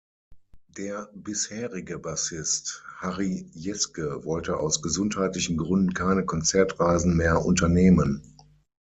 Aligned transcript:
Der 0.77 1.11
bisherige 1.13 1.99
Bassist, 1.99 2.83
Harry 2.97 3.47
Jeske, 3.53 4.25
wollte 4.25 4.57
aus 4.57 4.81
gesundheitlichen 4.81 5.57
Gründen 5.57 5.93
keine 5.93 6.25
Konzertreisen 6.25 7.15
mehr 7.15 7.45
unternehmen. 7.45 8.35